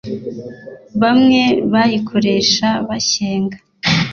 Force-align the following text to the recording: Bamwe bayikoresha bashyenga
Bamwe 1.01 1.41
bayikoresha 1.71 2.67
bashyenga 2.87 3.57